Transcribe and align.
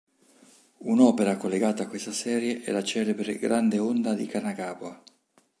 Un'opera 0.79 1.37
collegata 1.37 1.83
a 1.83 1.87
questa 1.87 2.11
serie 2.11 2.63
è 2.63 2.71
la 2.71 2.81
celebre 2.81 3.37
"Grande 3.37 3.77
onda 3.77 4.15
di 4.15 4.25
Kanagawa". 4.25 4.99